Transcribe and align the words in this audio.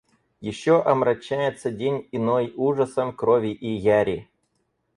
Еще 0.39 0.81
омрачается 0.81 1.69
день 1.69 2.09
иной 2.11 2.51
ужасом 2.57 3.13
крови 3.15 3.51
и 3.51 3.67
яри. 3.71 4.27